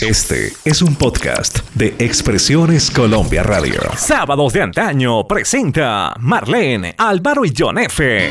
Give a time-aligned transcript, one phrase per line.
[0.00, 3.82] Este es un podcast de Expresiones Colombia Radio.
[3.98, 8.30] Sábados de antaño presenta Marlene, Álvaro y John F.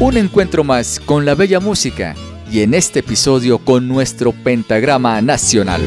[0.00, 2.16] Un encuentro más con la bella música
[2.50, 5.80] y en este episodio con nuestro pentagrama nacional.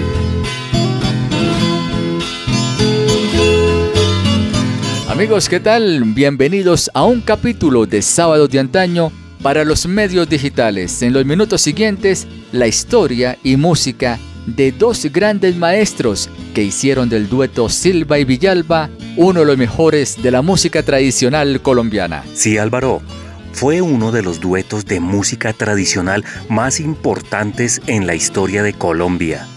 [5.18, 6.04] Amigos, ¿qué tal?
[6.04, 11.02] Bienvenidos a un capítulo de Sábado de Antaño para los medios digitales.
[11.02, 17.28] En los minutos siguientes, la historia y música de dos grandes maestros que hicieron del
[17.30, 22.24] dueto Silva y Villalba uno de los mejores de la música tradicional colombiana.
[22.36, 23.02] Sí, Álvaro,
[23.54, 29.48] fue uno de los duetos de música tradicional más importantes en la historia de Colombia.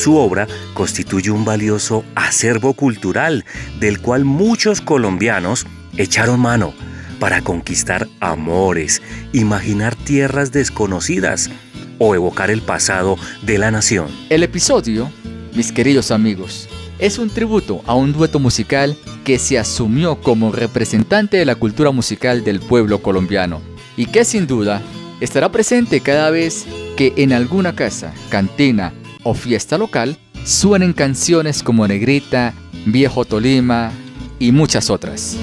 [0.00, 3.44] Su obra constituye un valioso acervo cultural
[3.80, 5.66] del cual muchos colombianos
[5.98, 6.72] echaron mano
[7.18, 9.02] para conquistar amores,
[9.34, 11.50] imaginar tierras desconocidas
[11.98, 14.06] o evocar el pasado de la nación.
[14.30, 15.12] El episodio,
[15.54, 16.66] mis queridos amigos,
[16.98, 21.90] es un tributo a un dueto musical que se asumió como representante de la cultura
[21.90, 23.60] musical del pueblo colombiano
[23.98, 24.80] y que sin duda
[25.20, 26.64] estará presente cada vez
[26.96, 32.54] que en alguna casa, cantina o fiesta local suenen canciones como Negrita,
[32.86, 33.92] Viejo Tolima
[34.38, 35.36] y muchas otras.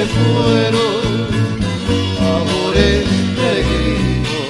[0.00, 1.28] Se fueron,
[2.16, 3.04] amores
[3.36, 4.40] peregrinos,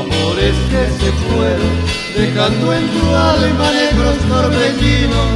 [0.00, 1.74] amores que se fueron,
[2.16, 5.30] dejando en tu alma negros torbellinos,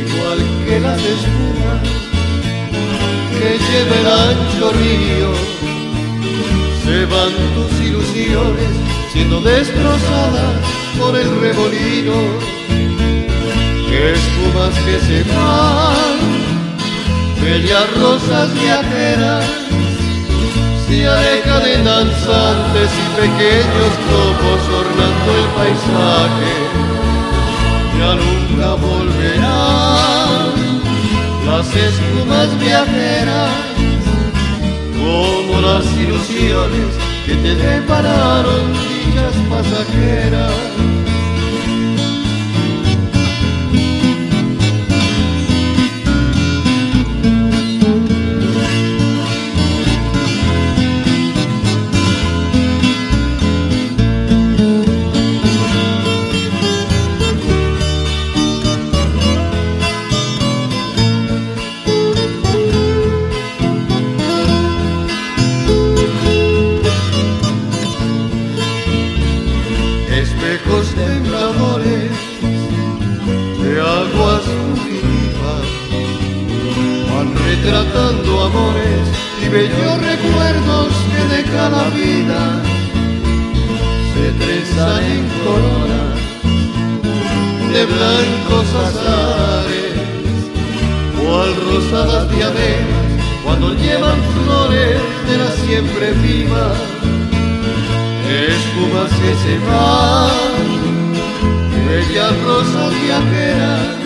[0.00, 1.82] igual que las espumas
[3.36, 5.30] que lleva el ancho río,
[6.84, 8.72] se van tus ilusiones
[9.12, 10.54] siendo destrozadas
[10.98, 12.14] por el remolino,
[13.90, 16.43] que espumas que se van
[17.44, 19.44] bellas rosas viajeras
[20.86, 26.52] se alejan de danzantes y pequeños globos ornando el paisaje.
[27.98, 30.52] Ya nunca volverán
[31.46, 33.50] las espumas viajeras
[34.98, 36.90] como las ilusiones
[37.26, 40.93] que te depararon dichas pasajeras.
[79.54, 82.60] Bellos recuerdos que deja la vida
[84.12, 86.02] se trenzan en corona
[87.72, 89.96] de blancos azares,
[91.16, 93.06] cual rosadas diademas
[93.44, 96.72] cuando llevan flores de la siempre viva,
[98.48, 100.34] espumas que se van,
[101.86, 104.03] bellas rosas viajeras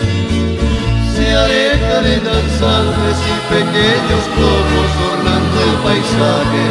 [1.29, 6.65] se alejan en danzantes y pequeños globos ornando el paisaje.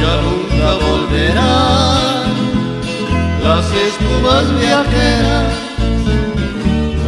[0.00, 2.24] Ya nunca volverán
[3.42, 5.50] las espumas viajeras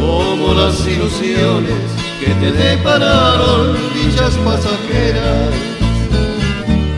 [0.01, 1.83] como las ilusiones
[2.19, 5.51] que te depararon dichas pasajeras.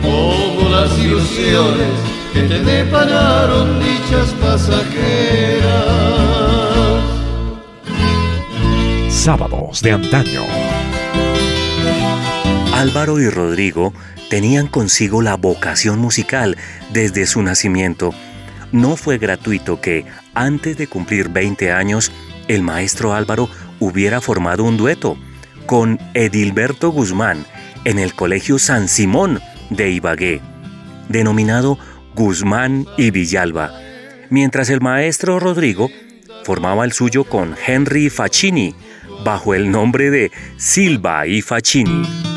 [0.02, 1.94] Como las ilusiones
[2.32, 6.55] que te depararon dichas pasajeras
[9.26, 10.44] sábados de antaño.
[12.72, 13.92] Álvaro y Rodrigo
[14.30, 16.56] tenían consigo la vocación musical
[16.92, 18.14] desde su nacimiento.
[18.70, 22.12] No fue gratuito que, antes de cumplir 20 años,
[22.46, 23.48] el maestro Álvaro
[23.80, 25.18] hubiera formado un dueto
[25.66, 27.44] con Edilberto Guzmán
[27.84, 29.40] en el Colegio San Simón
[29.70, 30.40] de Ibagué,
[31.08, 31.80] denominado
[32.14, 33.72] Guzmán y Villalba,
[34.30, 35.90] mientras el maestro Rodrigo
[36.44, 38.76] formaba el suyo con Henry Facchini,
[39.26, 42.35] bajo el nombre de Silva y Facchini.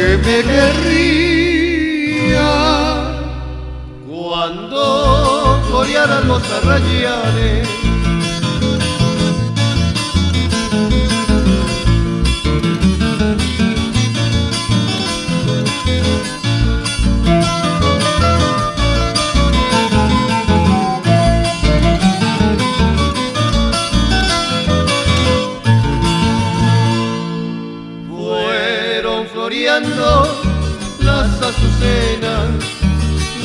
[0.00, 2.00] Que me querría
[4.08, 7.68] cuando florearan los arrayanes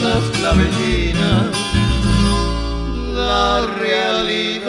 [0.03, 1.47] las clavellinas,
[3.13, 4.65] la realidad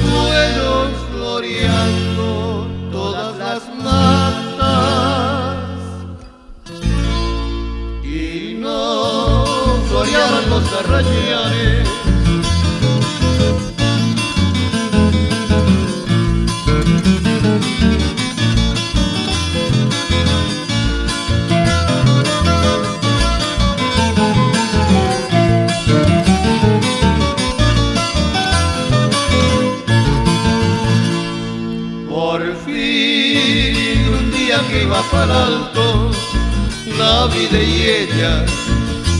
[0.00, 5.58] fueron floreando todas las matas
[8.04, 9.44] y no
[9.88, 11.41] floreaban los arrayanes.
[35.22, 36.10] Para alto,
[36.98, 38.44] la vida y ella,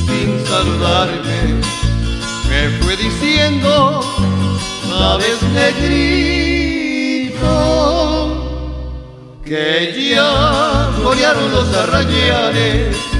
[0.06, 1.40] sin saludarme,
[2.48, 4.00] me fue diciendo,
[4.88, 6.24] sabes negrito,
[9.44, 13.11] que ya florearon los arrayanes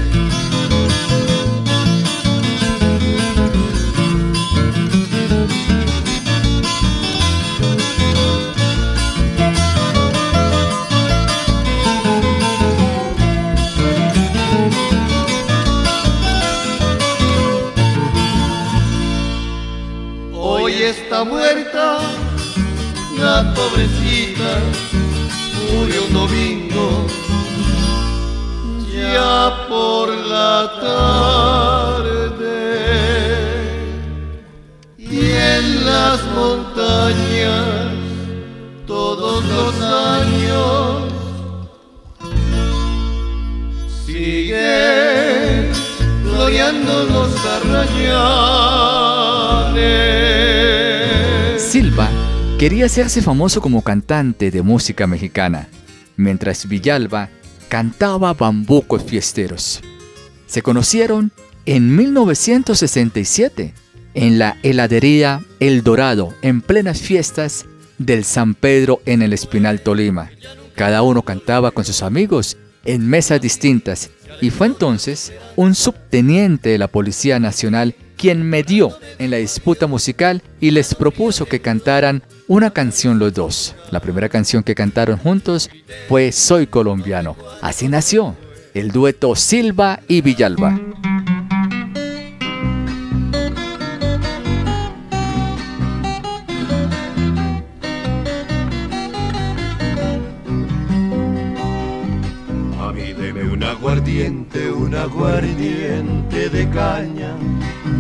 [21.24, 21.98] muerta,
[23.18, 24.60] la pobrecita
[25.72, 27.06] murió un domingo,
[28.92, 32.22] ya por la tarde.
[34.98, 37.92] Y en las montañas,
[38.86, 41.12] todos los años,
[44.06, 45.72] siguen
[46.24, 48.42] gloriando los arrayanes.
[52.62, 55.66] Quería hacerse famoso como cantante de música mexicana,
[56.16, 57.28] mientras Villalba
[57.68, 59.80] cantaba bambucos fiesteros.
[60.46, 61.32] Se conocieron
[61.66, 63.74] en 1967
[64.14, 67.66] en la heladería El Dorado, en plenas fiestas
[67.98, 70.30] del San Pedro en el Espinal Tolima.
[70.76, 74.10] Cada uno cantaba con sus amigos en mesas distintas
[74.40, 80.42] y fue entonces un subteniente de la Policía Nacional quien medió en la disputa musical
[80.60, 83.74] y les propuso que cantaran una canción los dos.
[83.90, 85.68] La primera canción que cantaron juntos
[86.08, 87.36] fue Soy colombiano.
[87.62, 88.36] Así nació
[88.74, 90.78] el dueto Silva y Villalba.
[104.12, 107.34] Aguardiente, un aguardiente de caña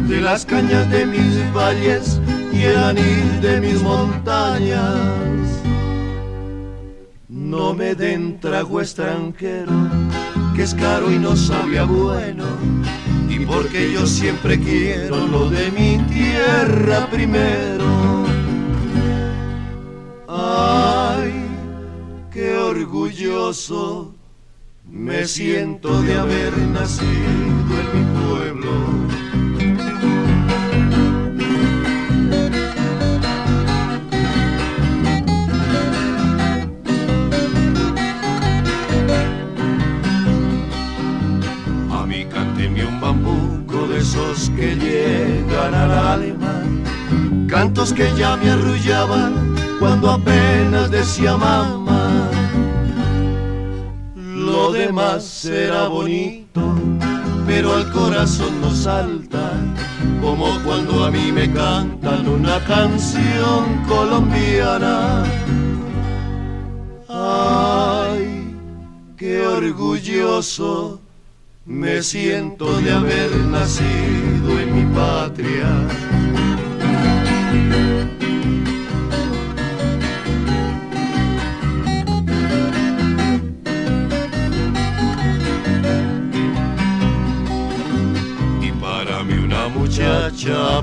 [0.06, 2.20] de las cañas de mis valles
[2.52, 4.82] y el anil de mis montañas.
[7.28, 9.72] No me den trago extranjero,
[10.54, 12.44] que es caro y no sabía bueno,
[13.28, 18.26] y porque yo siempre quiero lo de mi tierra primero.
[20.28, 21.46] Ay,
[22.30, 24.21] qué orgulloso
[24.84, 27.06] me siento de haber nacido
[27.80, 29.12] en mi pueblo
[44.56, 46.62] que llegan al alma,
[47.48, 52.41] cantos que ya me arrullaban cuando apenas decía mamá.
[54.62, 56.62] Lo demás será bonito,
[57.48, 59.50] pero al corazón no salta,
[60.20, 65.24] como cuando a mí me cantan una canción colombiana.
[67.08, 68.54] Ay,
[69.16, 71.00] qué orgulloso
[71.66, 75.70] me siento de haber nacido en mi patria.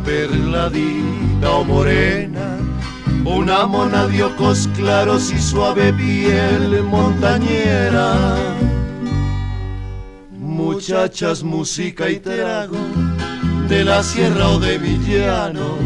[0.05, 2.57] Perladita o morena,
[3.25, 8.37] una mona de ojos claros y suave piel montañera.
[10.31, 12.77] Muchachas, música y trago,
[13.67, 15.77] de la sierra o de mi llano,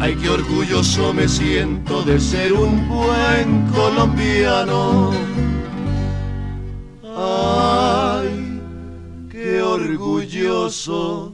[0.00, 5.10] ay qué orgulloso me siento de ser un buen colombiano.
[7.14, 8.60] Ay,
[9.30, 11.31] qué orgulloso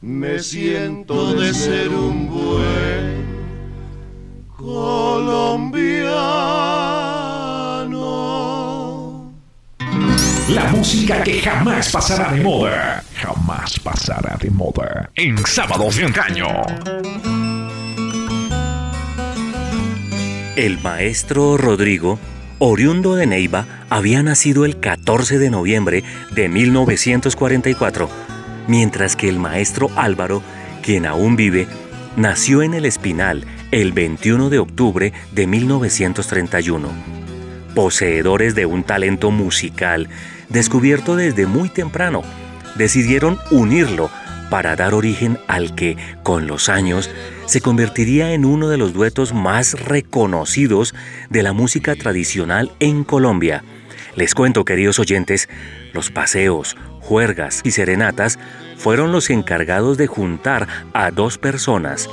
[0.00, 3.26] me siento de ser un buen
[4.56, 5.98] colombiano.
[10.48, 13.02] La música que jamás pasará de moda.
[13.16, 15.10] Jamás pasará de moda.
[15.16, 16.46] En sábados de antaño.
[20.54, 22.18] El maestro Rodrigo,
[22.58, 28.27] oriundo de Neiva, había nacido el 14 de noviembre de 1944
[28.68, 30.42] mientras que el maestro Álvaro,
[30.82, 31.66] quien aún vive,
[32.16, 36.88] nació en el Espinal el 21 de octubre de 1931.
[37.74, 40.08] Poseedores de un talento musical
[40.48, 42.22] descubierto desde muy temprano,
[42.76, 44.10] decidieron unirlo
[44.50, 47.10] para dar origen al que, con los años,
[47.46, 50.94] se convertiría en uno de los duetos más reconocidos
[51.28, 53.62] de la música tradicional en Colombia.
[54.16, 55.48] Les cuento, queridos oyentes,
[55.92, 56.76] los paseos,
[57.08, 58.38] juergas y serenatas
[58.76, 62.06] fueron los encargados de juntar a dos personas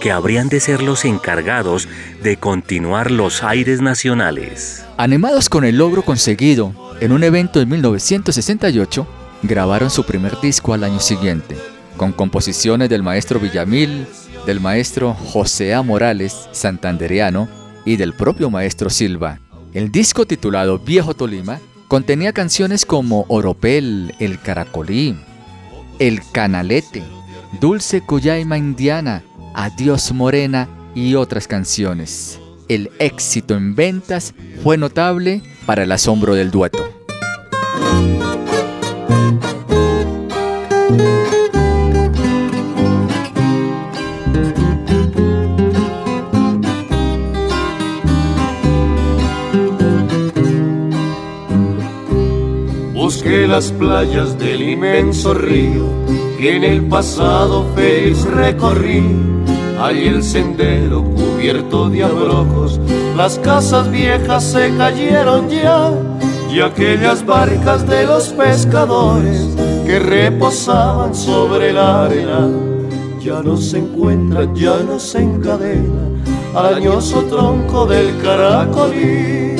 [0.00, 1.88] que habrían de ser los encargados
[2.22, 4.84] de continuar los aires nacionales.
[4.98, 9.06] Animados con el logro conseguido en un evento en 1968,
[9.42, 11.56] grabaron su primer disco al año siguiente,
[11.96, 14.06] con composiciones del maestro Villamil,
[14.46, 15.82] del maestro José A.
[15.82, 17.48] Morales, santandereano,
[17.84, 19.40] y del propio maestro Silva.
[19.72, 25.16] El disco titulado Viejo Tolima Contenía canciones como Oropel, El Caracolí,
[26.00, 27.04] El Canalete,
[27.60, 29.22] Dulce Cuyaima Indiana,
[29.54, 32.40] Adiós Morena y otras canciones.
[32.68, 36.84] El éxito en ventas fue notable para el asombro del dueto.
[53.26, 55.88] Busqué las playas del inmenso río
[56.38, 59.02] que en el pasado feliz recorrí.
[59.80, 62.78] Allí el sendero cubierto de abrojos,
[63.16, 65.90] las casas viejas se cayeron ya
[66.54, 72.48] y aquellas barcas de los pescadores que reposaban sobre la arena
[73.18, 76.10] ya no se encuentran, ya no se encadena
[76.54, 79.56] al añoso tronco del caracolí.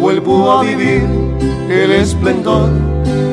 [0.00, 1.19] Vuelvo a vivir
[1.70, 2.70] el esplendor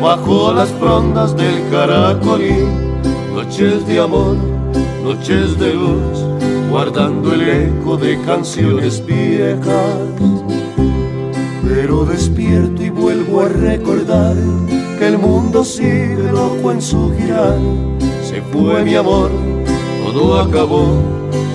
[0.01, 2.65] bajo las frondas del caracolí.
[3.33, 4.35] Noches de amor,
[5.03, 6.19] noches de luz,
[6.69, 9.97] guardando el eco de canciones viejas.
[11.63, 14.35] Pero despierto y vuelvo a recordar
[14.97, 17.59] que el mundo sigue loco en su girar.
[18.23, 19.29] Se fue mi amor,
[20.17, 20.99] todo acabó,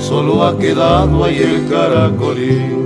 [0.00, 2.81] solo ha quedado ahí el caracolí.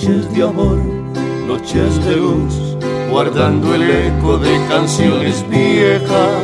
[0.00, 0.78] Noches de amor,
[1.46, 2.54] noches de luz,
[3.10, 6.42] guardando el eco de canciones viejas.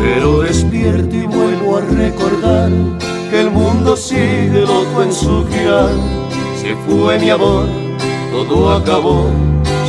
[0.00, 2.70] Pero despierto y vuelvo a recordar
[3.28, 5.90] que el mundo sigue loco en su girar.
[6.62, 7.66] Se fue mi amor,
[8.30, 9.28] todo acabó,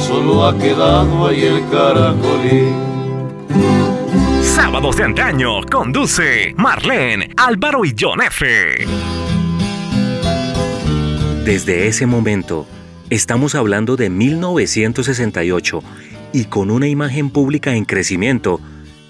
[0.08, 2.74] solo ha quedado ahí el caracolí.
[4.42, 8.88] Sábados de antaño conduce Marlene, Álvaro y John F.
[11.46, 12.68] Desde ese momento,
[13.10, 15.82] estamos hablando de 1968
[16.34, 18.62] y con una imagen pública en crecimiento,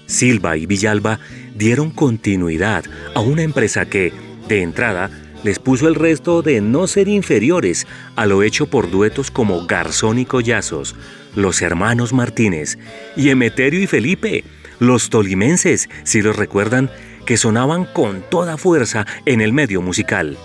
[0.06, 1.20] Silva y Villalba
[1.54, 2.84] dieron continuidad
[3.14, 4.14] a una empresa que,
[4.48, 5.10] de entrada,
[5.44, 7.86] les puso el resto de no ser inferiores
[8.16, 10.96] a lo hecho por duetos como Garzón y Collazos,
[11.36, 12.78] los hermanos Martínez
[13.14, 14.42] y Emeterio y Felipe,
[14.78, 16.90] los tolimenses, si los recuerdan,
[17.26, 20.38] que sonaban con toda fuerza en el medio musical.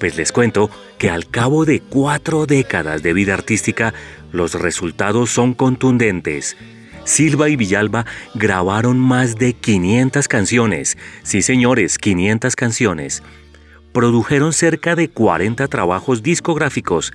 [0.00, 3.92] Pues les cuento que al cabo de cuatro décadas de vida artística,
[4.32, 6.56] los resultados son contundentes.
[7.04, 13.22] Silva y Villalba grabaron más de 500 canciones, sí señores, 500 canciones.
[13.92, 17.12] Produjeron cerca de 40 trabajos discográficos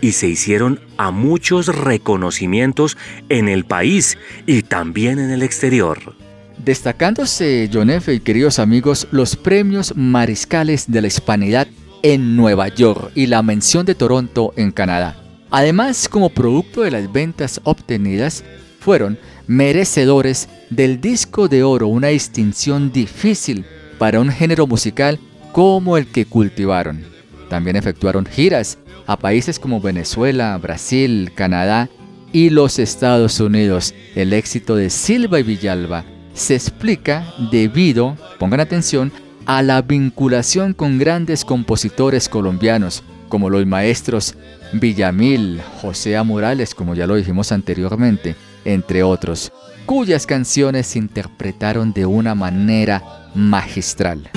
[0.00, 2.96] y se hicieron a muchos reconocimientos
[3.28, 6.16] en el país y también en el exterior.
[6.64, 11.68] Destacándose, John y queridos amigos, los premios mariscales de la hispanidad
[12.02, 15.16] en Nueva York y la mención de Toronto en Canadá.
[15.50, 18.44] Además, como producto de las ventas obtenidas,
[18.80, 23.64] fueron merecedores del disco de oro, una distinción difícil
[23.98, 25.18] para un género musical
[25.52, 27.04] como el que cultivaron.
[27.48, 31.88] También efectuaron giras a países como Venezuela, Brasil, Canadá
[32.32, 33.94] y los Estados Unidos.
[34.14, 39.10] El éxito de Silva y Villalba se explica debido, pongan atención,
[39.48, 44.34] a la vinculación con grandes compositores colombianos, como los maestros
[44.74, 46.22] Villamil, José A.
[46.22, 48.36] Morales, como ya lo dijimos anteriormente,
[48.66, 49.50] entre otros,
[49.86, 54.28] cuyas canciones se interpretaron de una manera magistral.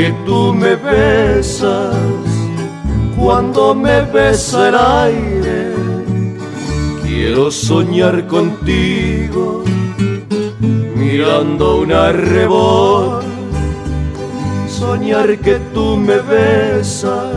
[0.00, 1.94] Que tú me besas
[3.18, 5.74] cuando me besa el aire.
[7.02, 9.62] Quiero soñar contigo
[10.96, 13.22] mirando un arrebol.
[14.68, 17.36] Soñar que tú me besas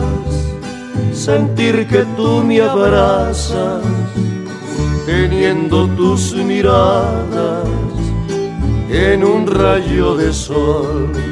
[1.12, 3.84] sentir que tú me abrazas,
[5.06, 7.68] teniendo tus miradas
[8.90, 11.23] en un rayo de sol.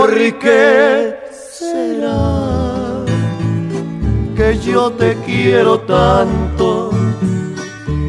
[0.00, 3.04] ¿Por qué será
[4.34, 6.90] que yo te quiero tanto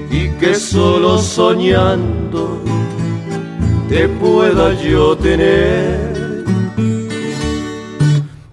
[0.10, 2.62] y que solo soñando
[3.90, 6.46] te pueda yo tener?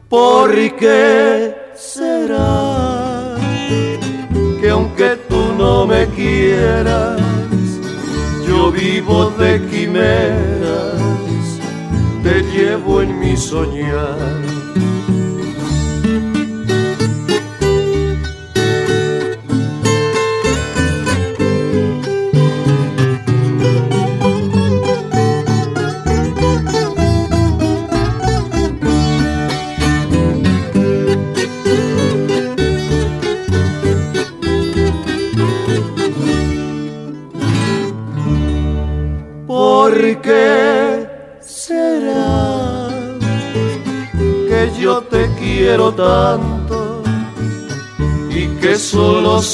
[0.09, 3.37] ¿Por qué será
[4.61, 7.21] que aunque tú no me quieras,
[8.49, 10.68] yo vivo de quimeras,
[12.29, 14.48] te llevo en mi soñar?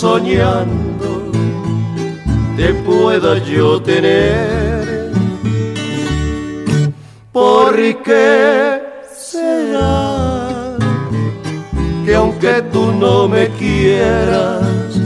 [0.04, 1.10] Soñando
[2.58, 5.10] te pueda yo tener.
[7.32, 7.74] ¿Por
[8.06, 8.82] qué
[9.16, 10.76] será
[12.04, 15.00] que aunque tú no me quieras,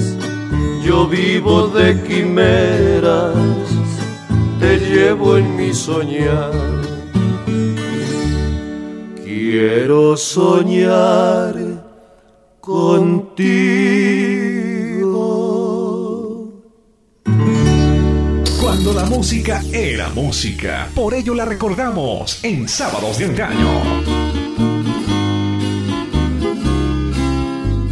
[0.85, 3.37] yo vivo de quimeras,
[4.59, 6.51] te llevo en mi soñar?
[9.25, 11.55] Quiero soñar
[19.73, 23.83] era música, por ello la recordamos en Sábados de Engaño.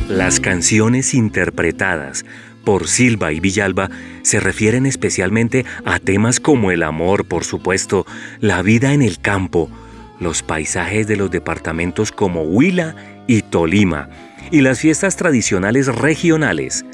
[0.08, 2.24] Las canciones interpretadas
[2.64, 3.90] por Silva y Villalba
[4.22, 8.06] se refieren especialmente a temas como el amor, por supuesto,
[8.40, 9.70] la vida en el campo,
[10.18, 14.08] los paisajes de los departamentos como Huila y Tolima
[14.50, 16.86] y las fiestas tradicionales regionales.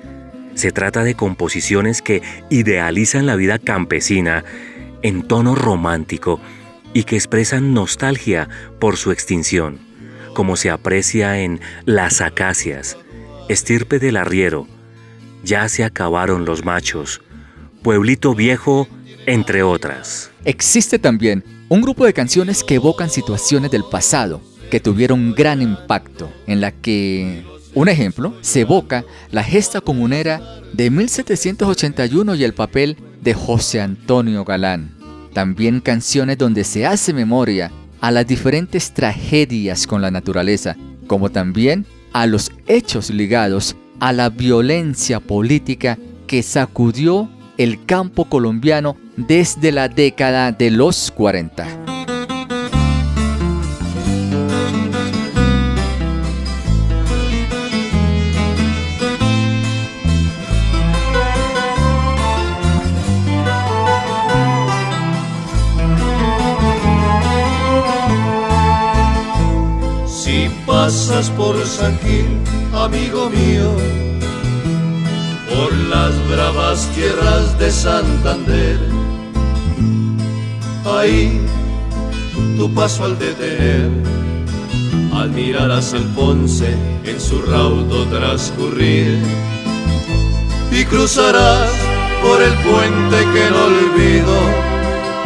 [0.54, 4.44] Se trata de composiciones que idealizan la vida campesina
[5.02, 6.40] en tono romántico
[6.94, 9.78] y que expresan nostalgia por su extinción,
[10.34, 12.96] como se aprecia en Las Acacias,
[13.48, 14.66] Estirpe del Arriero,
[15.44, 17.20] Ya se acabaron los machos,
[17.82, 18.86] Pueblito Viejo,
[19.26, 20.30] entre otras.
[20.44, 26.32] Existe también un grupo de canciones que evocan situaciones del pasado que tuvieron gran impacto,
[26.46, 30.40] en la que, un ejemplo, se evoca la gesta comunera
[30.72, 34.94] de 1781 y el papel de José Antonio Galán.
[35.32, 41.86] También canciones donde se hace memoria a las diferentes tragedias con la naturaleza, como también
[42.12, 49.88] a los hechos ligados a la violencia política que sacudió el campo colombiano desde la
[49.88, 51.91] década de los 40.
[70.82, 72.26] Pasas por San Gil,
[72.74, 73.70] amigo mío,
[75.48, 78.78] por las bravas tierras de Santander.
[80.84, 81.40] Ahí
[82.58, 83.90] tu paso al detener,
[85.14, 89.22] admirarás el Ponce en su raudo transcurrir
[90.72, 91.70] y cruzarás
[92.24, 94.36] por el puente que no olvido,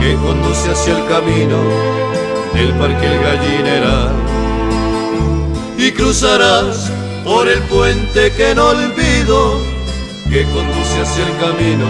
[0.01, 1.59] que conduce hacia el camino
[2.53, 4.26] del Parque El Gallineral
[5.79, 6.91] y cruzarás
[7.25, 9.61] por el puente que no olvido,
[10.31, 11.87] que conduce hacia el camino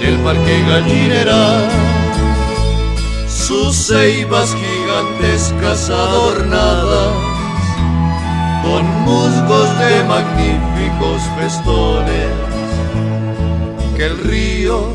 [0.00, 1.68] del parque gallinera.
[3.28, 7.14] Sus ceibas gigantescas adornadas
[8.62, 12.30] con musgos de magníficos festones,
[13.96, 14.88] que el río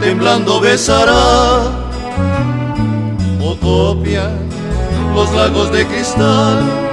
[0.00, 1.60] temblando besará,
[3.40, 4.30] o copia
[5.14, 6.87] los lagos de cristal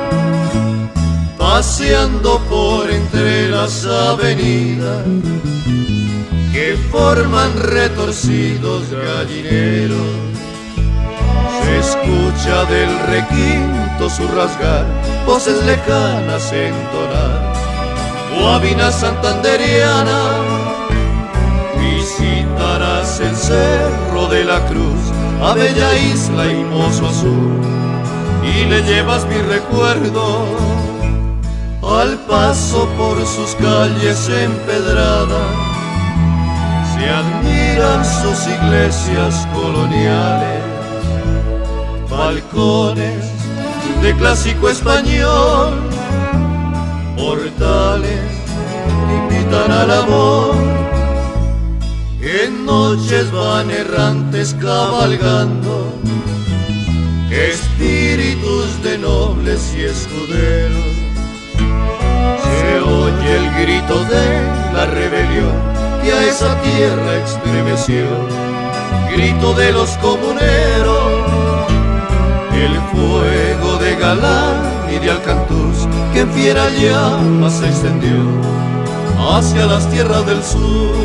[1.55, 5.05] paseando por entre las avenidas
[6.51, 10.17] que forman retorcidos gallineros.
[11.61, 14.85] Se escucha del requinto su rasgar,
[15.25, 17.53] voces lejanas entonar,
[18.37, 20.19] guabina santanderiana.
[21.79, 25.03] Visitarás el cerro de la cruz,
[25.41, 27.61] a bella isla y mozo azul,
[28.43, 30.84] y le llevas mi recuerdo
[31.85, 35.55] al paso por sus calles empedradas,
[36.93, 40.63] se admiran sus iglesias coloniales,
[42.09, 43.25] balcones
[44.01, 45.73] de clásico español,
[47.15, 48.19] portales
[49.29, 50.55] invitan al amor.
[52.21, 55.93] En noches van errantes cabalgando,
[57.29, 60.94] espíritus de nobles y escuderos
[62.84, 65.53] oye el grito de la rebelión
[66.03, 68.05] que a esa tierra estremeció,
[69.12, 71.25] grito de los comuneros,
[72.53, 78.23] el fuego de Galán y de Alcantuz que en fiera llama se extendió
[79.31, 80.95] hacia las tierras del sur.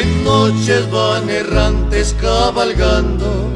[0.00, 3.50] En noches van errantes cabalgando,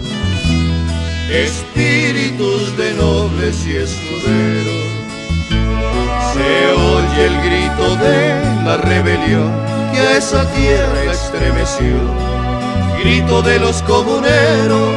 [1.30, 4.86] espíritus de nobles y escuderos.
[6.34, 9.50] Se oye el grito de la rebelión
[9.92, 11.96] que a esa tierra estremeció,
[13.02, 14.92] grito de los comuneros,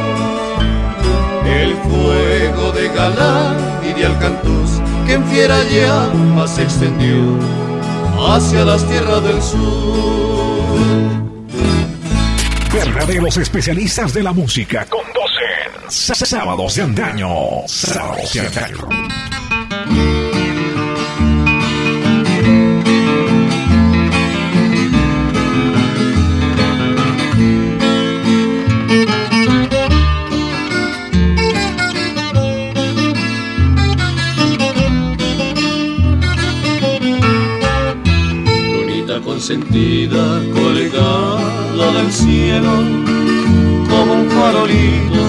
[1.46, 3.56] el fuego de Galán
[3.88, 4.70] y de Alcantuz
[5.06, 7.38] que en fiera llama se extendió
[8.28, 11.19] hacia las tierras del sur
[13.20, 17.64] los especialistas de la música conducen Sábados de.
[17.66, 18.88] Sábados de Antaño.
[39.40, 40.42] sentida
[41.80, 42.72] del cielo
[43.88, 45.22] como un farolito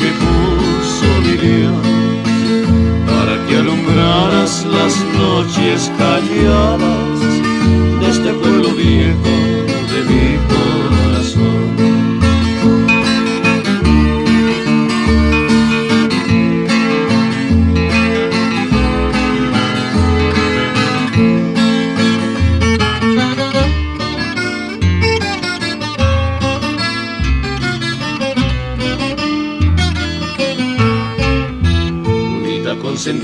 [0.00, 1.72] que puso mi Dios
[3.06, 7.20] para que alumbraras las noches calladas
[8.00, 9.41] de este pueblo viejo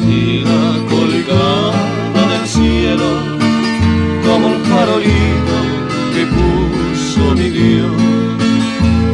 [0.08, 3.10] Argentina colgada del cielo
[4.24, 5.58] como un farolito
[6.14, 7.92] que puso mi Dios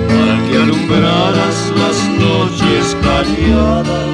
[0.08, 4.06] para que alumbraras las noches calladas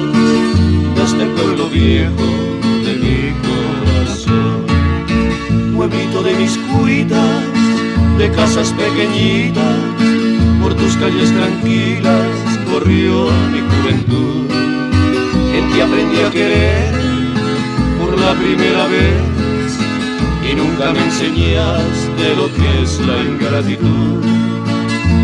[0.95, 2.27] de este pueblo viejo
[2.85, 4.65] de mi corazón.
[5.75, 7.43] Pueblito de mis cuitas
[8.17, 9.77] de casas pequeñitas,
[10.63, 12.27] por tus calles tranquilas
[12.65, 14.50] corrió mi juventud
[15.71, 16.93] Ti aprendí a querer
[17.99, 19.31] por la primera vez
[20.49, 24.19] y nunca me enseñaste lo que es la ingratitud.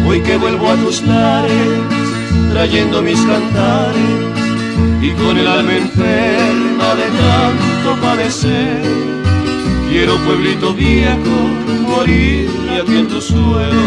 [0.07, 1.67] Hoy que vuelvo a tus lares,
[2.53, 4.13] trayendo mis cantares
[5.01, 8.81] y con el alma enferma de tanto padecer,
[9.89, 11.37] quiero pueblito viejo
[11.87, 12.49] morir
[12.81, 13.83] aquí en tu suelo,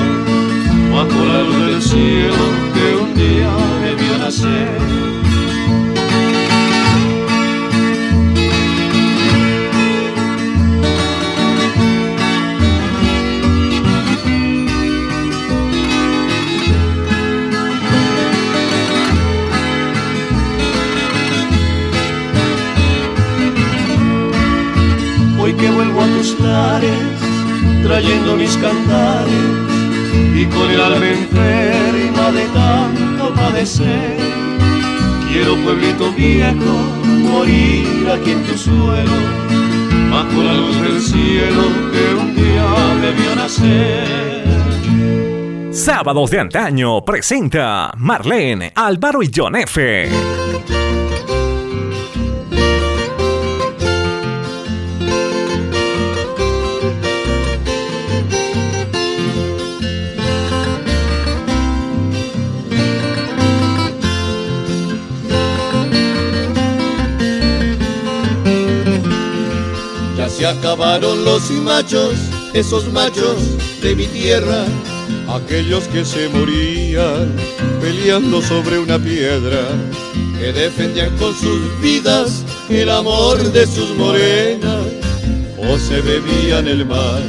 [0.92, 2.44] bajo la luz del cielo
[2.74, 3.79] que un día
[26.00, 26.98] a tus lares
[27.82, 29.70] trayendo mis cantares
[30.34, 34.18] y con el alma enferma de tanto padecer.
[35.28, 36.72] Quiero pueblito viejo
[37.30, 39.12] morir aquí en tu suelo,
[40.10, 42.66] bajo la luz del cielo que un día
[43.00, 44.40] me vio nacer.
[45.72, 50.10] Sábados de antaño presenta Marlene, Álvaro y John F.
[70.50, 72.14] acabaron los machos,
[72.54, 73.36] esos machos
[73.82, 74.64] de mi tierra,
[75.28, 77.32] aquellos que se morían
[77.80, 79.60] peleando sobre una piedra,
[80.38, 84.86] que defendían con sus vidas el amor de sus morenas,
[85.56, 87.22] o se bebían el mar,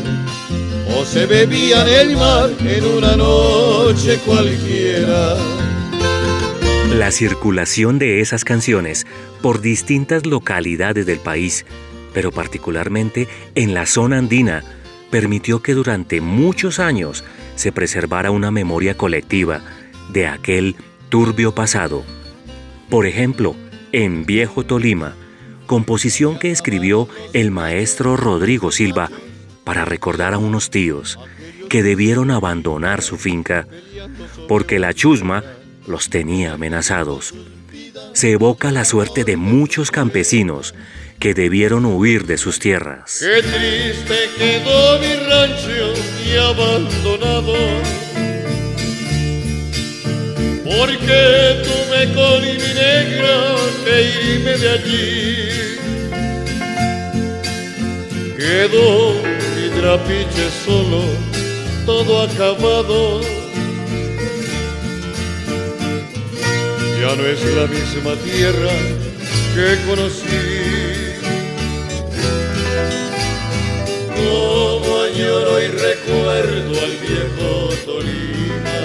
[0.97, 5.36] o se bebían el mar en una noche cualquiera.
[6.95, 9.05] La circulación de esas canciones
[9.41, 11.65] por distintas localidades del país
[12.13, 14.63] pero particularmente en la zona andina,
[15.10, 17.24] permitió que durante muchos años
[17.56, 19.62] se preservara una memoria colectiva
[20.12, 20.76] de aquel
[21.10, 22.04] turbio pasado.
[22.89, 23.56] Por ejemplo,
[23.91, 25.15] en Viejo Tolima,
[25.67, 29.10] composición que escribió el maestro Rodrigo Silva
[29.63, 31.19] para recordar a unos tíos
[31.69, 33.67] que debieron abandonar su finca
[34.47, 35.43] porque la chusma
[35.88, 37.34] los tenía amenazados.
[38.13, 40.76] Se evoca la suerte de muchos campesinos
[41.21, 43.19] que debieron huir de sus tierras.
[43.19, 45.93] Qué triste quedó mi rancho
[46.25, 47.53] y abandonado,
[50.65, 53.55] porque tuve con mi negra
[53.86, 53.95] que
[54.34, 55.49] irme de allí.
[58.36, 59.13] Quedó
[59.55, 61.03] mi trapiche solo,
[61.86, 63.21] todo acabado.
[66.99, 68.71] Ya no es la misma tierra
[69.53, 70.90] que conocí.
[74.29, 78.81] Como añoro y recuerdo al viejo Tolima,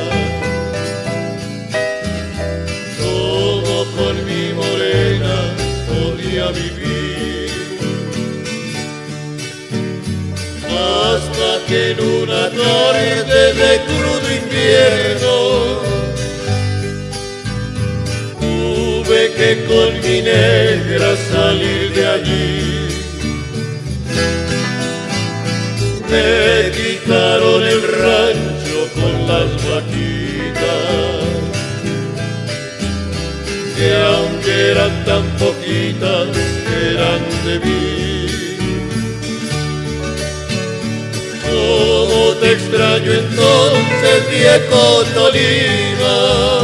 [3.01, 5.37] como con mi morena
[5.89, 7.51] podía vivir,
[10.65, 15.37] hasta que en una tarde de crudo invierno
[18.41, 22.66] tuve que con mi negra salir de allí
[26.17, 30.63] me el rancho con las vaquitas,
[33.77, 36.29] que aunque eran tan poquitas,
[36.93, 38.27] eran de mí.
[41.49, 46.56] ¿Cómo te extraño entonces, viejo Tolima?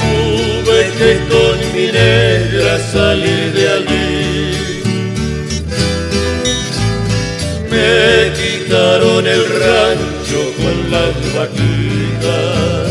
[0.00, 4.08] Tuve que con mi negra salir de allí.
[7.70, 10.08] me quitaron el rancho
[11.38, 12.88] vaquitas,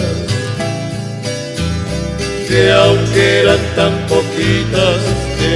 [2.47, 5.01] que aunque eran tan poquitas,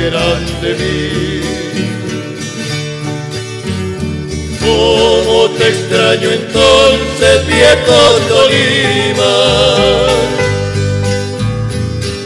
[0.05, 1.41] eran de mí.
[4.59, 7.40] ¿Cómo te extraño entonces,
[7.75, 9.33] viejo Tolima?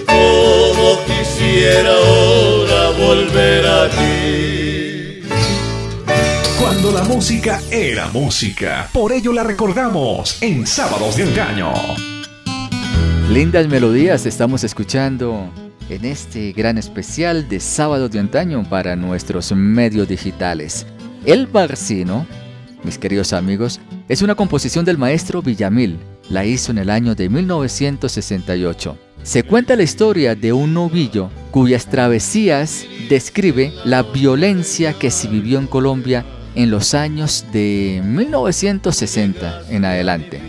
[0.05, 5.21] ¿Cómo quisiera ahora volver a ti?
[6.59, 11.73] Cuando la música era música, por ello la recordamos en Sábados de Engaño.
[13.29, 15.49] Lindas melodías estamos escuchando
[15.89, 20.85] en este gran especial de Sábados de Antaño para nuestros medios digitales.
[21.25, 22.25] El Barcino,
[22.85, 25.97] mis queridos amigos, es una composición del maestro Villamil.
[26.29, 28.97] La hizo en el año de 1968.
[29.23, 35.57] Se cuenta la historia de un novillo cuyas travesías describe la violencia que se vivió
[35.57, 40.39] en Colombia en los años de 1960 en adelante.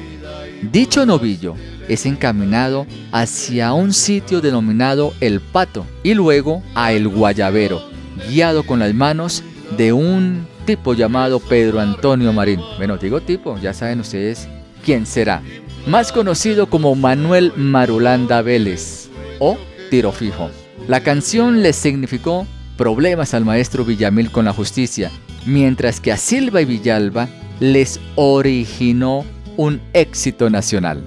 [0.71, 1.55] Dicho novillo
[1.89, 7.83] es encaminado hacia un sitio denominado El Pato y luego a El Guayabero,
[8.29, 9.43] guiado con las manos
[9.77, 12.61] de un tipo llamado Pedro Antonio Marín.
[12.77, 14.49] Bueno, digo tipo, ya saben ustedes
[14.85, 15.41] quién será.
[15.87, 19.57] Más conocido como Manuel Marulanda Vélez o
[19.89, 20.51] Tiro Fijo.
[20.89, 25.11] La canción le significó problemas al maestro Villamil con la justicia,
[25.47, 27.29] mientras que a Silva y Villalba
[27.61, 29.25] les originó
[29.57, 31.03] un éxito nacional.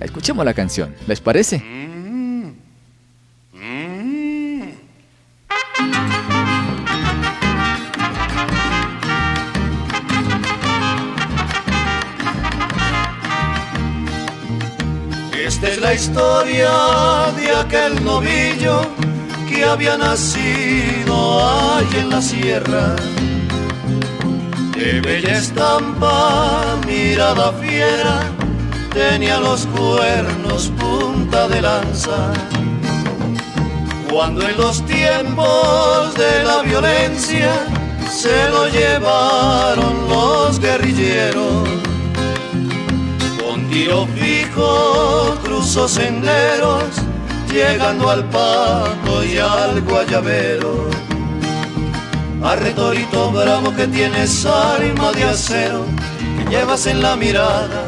[0.00, 1.62] Escuchemos la canción, ¿les parece?
[15.90, 16.70] La historia
[17.36, 18.82] de aquel novillo
[19.48, 21.16] que había nacido
[21.74, 22.94] allí en la sierra.
[24.76, 28.20] De bella estampa, mirada fiera,
[28.92, 32.34] tenía los cuernos punta de lanza.
[34.08, 37.52] Cuando en los tiempos de la violencia
[38.08, 41.89] se lo llevaron los guerrilleros
[43.70, 46.84] tiro fijo cruzó senderos,
[47.52, 50.90] llegando al pato y al guayabero.
[52.42, 55.84] Arre torito bravo que tienes alma de acero,
[56.38, 57.84] que llevas en la mirada,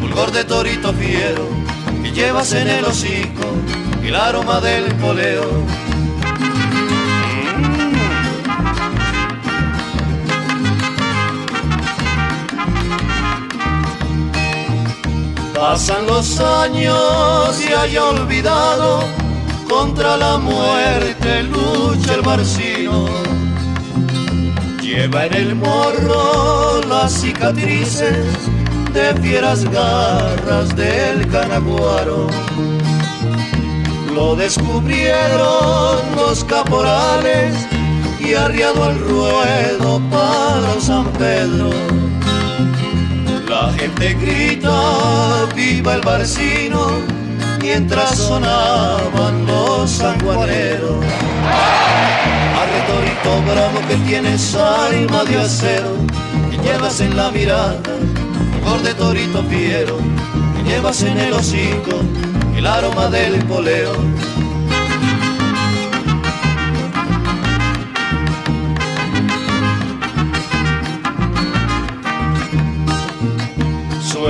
[0.00, 1.48] fulgor de torito fiero,
[2.02, 3.46] que llevas en el hocico
[4.12, 5.64] el aroma del poleo
[15.62, 19.04] Pasan los años y hay olvidado,
[19.70, 23.06] contra la muerte lucha el barcino.
[24.82, 28.26] Lleva en el morro las cicatrices
[28.92, 32.26] de fieras garras del canaguaro.
[34.12, 37.54] Lo descubrieron los caporales
[38.18, 42.01] y arriado al ruedo para San Pedro
[43.52, 46.80] la gente grita, viva el barcino,
[47.60, 51.04] mientras sonaban los sanguaneros.
[52.60, 55.92] Arretorito bravo que tienes alma de acero,
[56.50, 57.78] que llevas en la mirada,
[58.72, 59.98] un de torito fiero,
[60.56, 62.00] que llevas en el hocico
[62.56, 63.92] el aroma del poleo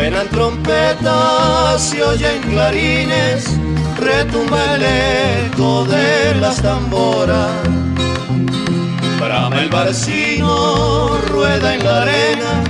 [0.03, 3.57] Suenan trompetas y oyen clarines,
[4.01, 4.83] retumba el
[5.47, 7.53] eco de las tamboras.
[9.21, 12.65] Brama el barcino, rueda en la arena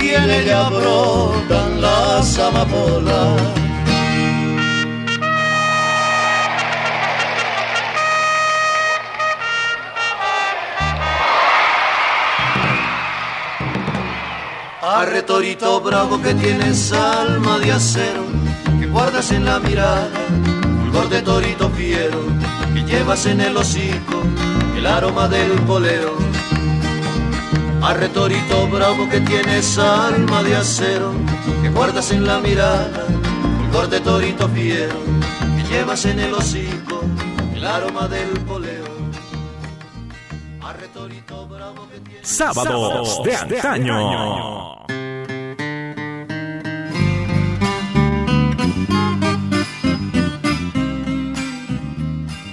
[0.00, 3.65] y en ella brotan las amapolas.
[14.96, 18.24] Arre torito bravo que tienes alma de acero,
[18.80, 20.08] que guardas en la mirada,
[20.80, 22.20] fulgor de torito fiero,
[22.72, 24.22] que llevas en el hocico
[24.74, 26.16] el aroma del poleo.
[27.82, 31.12] Arre torito bravo que tienes alma de acero,
[31.60, 33.04] que guardas en la mirada,
[33.58, 34.96] fulgor de torito fiero,
[35.58, 37.02] que llevas en el hocico
[37.54, 38.86] el aroma del poleo.
[40.62, 44.75] Arre torito bravo que tienes Sábados de antaño.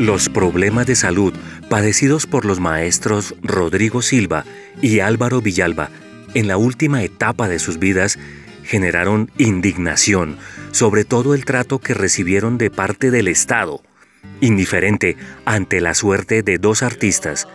[0.04, 1.34] Los problemas de salud
[1.70, 4.44] padecidos por los maestros Rodrigo Silva
[4.82, 5.92] y Álvaro Villalba
[6.34, 8.20] en la última etapa de sus vidas
[8.64, 10.38] generaron indignación,
[10.74, 13.82] sobre todo el trato que recibieron de parte del Estado,
[14.42, 17.48] indiferente ante la suerte de dos artistas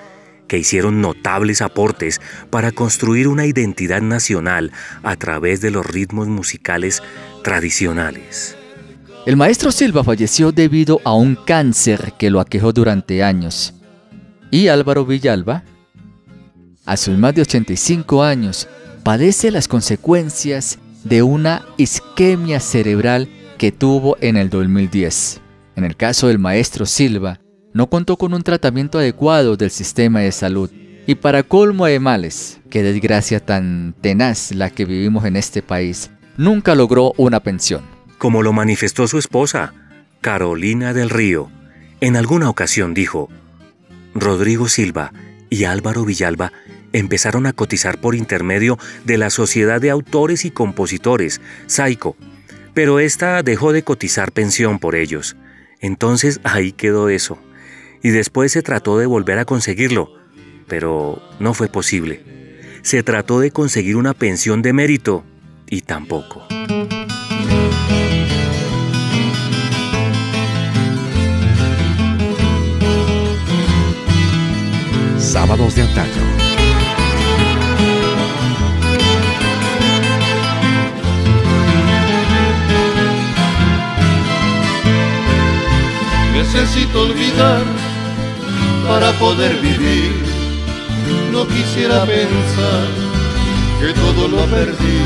[0.48, 2.18] que hicieron notables aportes
[2.48, 4.72] para construir una identidad nacional
[5.02, 7.02] a través de los ritmos musicales
[7.44, 8.57] tradicionales.
[9.28, 13.74] El maestro Silva falleció debido a un cáncer que lo aquejó durante años.
[14.50, 15.64] Y Álvaro Villalba,
[16.86, 18.68] a sus más de 85 años,
[19.02, 25.42] padece las consecuencias de una isquemia cerebral que tuvo en el 2010.
[25.76, 27.38] En el caso del maestro Silva,
[27.74, 30.70] no contó con un tratamiento adecuado del sistema de salud.
[31.06, 36.10] Y para colmo de males, qué desgracia tan tenaz la que vivimos en este país,
[36.38, 37.97] nunca logró una pensión.
[38.18, 39.72] Como lo manifestó su esposa,
[40.20, 41.50] Carolina del Río,
[42.00, 43.30] en alguna ocasión dijo,
[44.12, 45.12] Rodrigo Silva
[45.50, 46.52] y Álvaro Villalba
[46.92, 52.16] empezaron a cotizar por intermedio de la Sociedad de Autores y Compositores, SAICO,
[52.74, 55.36] pero esta dejó de cotizar pensión por ellos.
[55.80, 57.38] Entonces ahí quedó eso
[58.02, 60.12] y después se trató de volver a conseguirlo,
[60.66, 62.24] pero no fue posible.
[62.82, 65.24] Se trató de conseguir una pensión de mérito
[65.68, 66.46] y tampoco.
[75.38, 76.24] Sábados de antaño.
[86.34, 87.62] Necesito olvidar
[88.88, 90.10] para poder vivir.
[91.30, 92.88] No quisiera pensar
[93.78, 95.00] que todo lo perdí,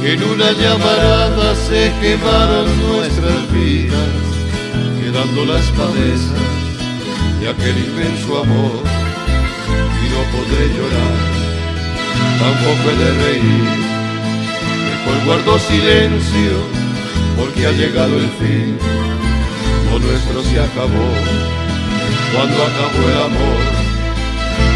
[0.00, 4.22] que en una llamarada se quemaron nuestras vidas,
[5.02, 6.62] quedando las cabezas
[7.40, 9.01] de aquel inmenso amor.
[10.32, 11.16] Podré llorar,
[12.40, 13.92] tampoco he de reír.
[14.88, 16.54] Mejor guardo silencio
[17.36, 18.78] porque ha llegado el fin.
[19.90, 21.08] Lo nuestro se acabó
[22.32, 23.62] cuando acabó el amor.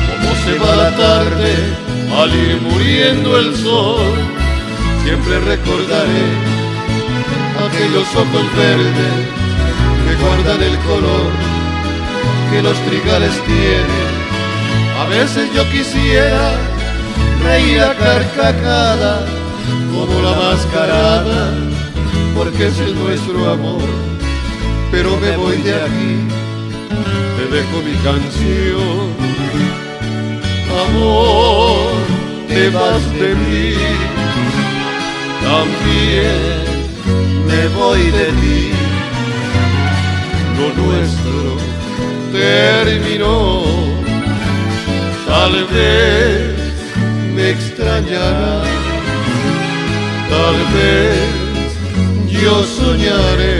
[0.09, 1.54] Como se va la tarde
[2.20, 4.12] al ir muriendo el sol,
[5.04, 6.26] siempre recordaré
[7.66, 9.46] aquellos ojos verdes
[10.04, 11.30] que guardan el color
[12.50, 14.05] que los trigales tienen.
[15.07, 16.52] A veces yo quisiera
[17.44, 19.24] reír a carcajada
[19.94, 21.54] como la mascarada,
[22.34, 23.88] porque ese es nuestro amor,
[24.90, 26.46] pero me voy de aquí
[27.36, 29.14] te dejo mi canción.
[30.88, 31.92] Amor,
[32.48, 33.74] te vas de mí,
[35.42, 36.64] también
[37.46, 38.70] me voy de ti.
[40.59, 41.57] Lo nuestro
[42.32, 43.64] terminó,
[45.37, 46.55] tal vez
[47.34, 48.62] me extrañará,
[50.34, 53.59] tal vez yo soñaré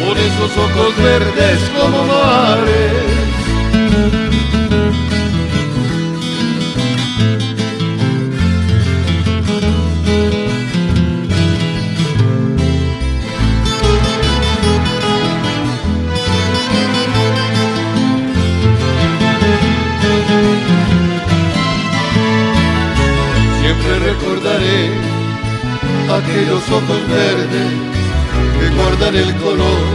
[0.00, 3.07] con esos ojos verdes como mares.
[24.18, 24.90] Recordaré
[26.10, 27.72] aquellos ojos verdes
[28.58, 29.88] que guardan el color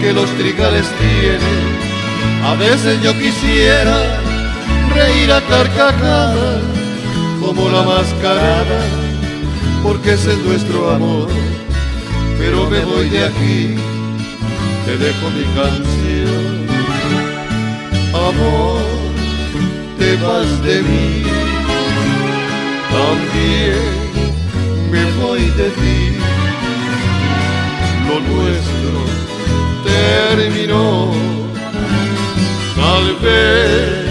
[0.00, 1.80] que los trigales tienen.
[2.44, 4.20] A veces yo quisiera
[4.94, 6.62] reír a carcajadas
[7.40, 8.80] como la mascarada,
[9.82, 11.28] porque ese es nuestro amor.
[12.38, 13.74] Pero me voy de aquí,
[14.86, 16.60] te dejo mi canción.
[18.12, 18.82] Amor,
[19.98, 21.29] te vas de mí,
[22.98, 23.78] también
[24.90, 26.00] me voy de ti.
[28.06, 28.98] Lo nuestro
[29.84, 31.12] terminó.
[32.76, 34.10] Tal vez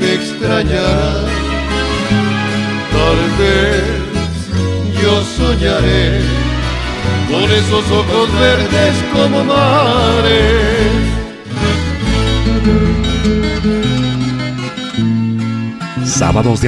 [0.00, 1.12] me extrañará,
[2.92, 4.04] tal vez
[5.00, 6.20] yo soñaré
[7.30, 10.94] con esos ojos verdes como mares
[16.24, 16.62] Sábados.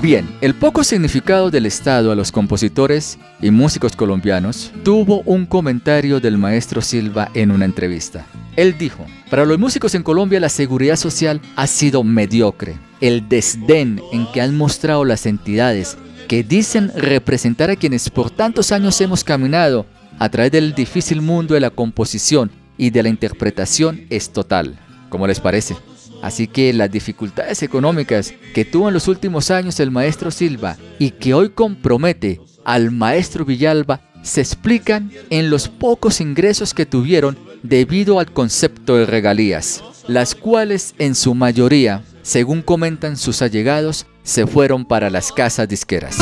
[0.00, 6.18] Bien, el poco significado del Estado a los compositores y músicos colombianos tuvo un comentario
[6.18, 8.24] del maestro Silva en una entrevista.
[8.56, 12.78] Él dijo, para los músicos en Colombia la seguridad social ha sido mediocre.
[13.02, 18.72] El desdén en que han mostrado las entidades que dicen representar a quienes por tantos
[18.72, 19.84] años hemos caminado
[20.18, 24.78] a través del difícil mundo de la composición y de la interpretación es total.
[25.10, 25.76] ¿Cómo les parece?
[26.26, 31.12] Así que las dificultades económicas que tuvo en los últimos años el maestro Silva y
[31.12, 38.18] que hoy compromete al maestro Villalba se explican en los pocos ingresos que tuvieron debido
[38.18, 44.84] al concepto de regalías, las cuales en su mayoría, según comentan sus allegados, se fueron
[44.84, 46.18] para las casas disqueras.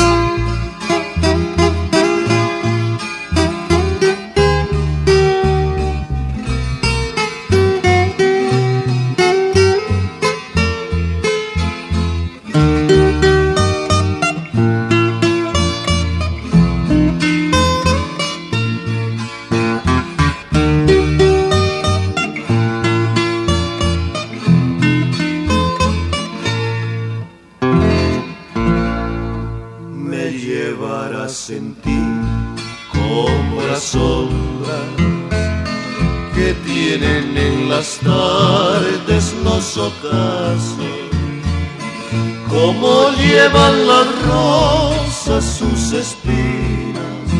[43.55, 47.31] llevan las rosas sus espinas,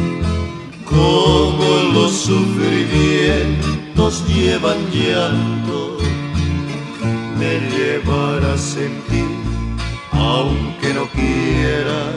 [0.86, 5.98] como los sufrimientos llevan llanto,
[7.38, 9.04] me llevarás en
[10.12, 12.16] aunque no quieras,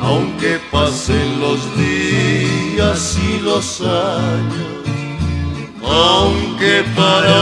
[0.00, 4.84] aunque pasen los días y los años,
[5.84, 7.41] aunque para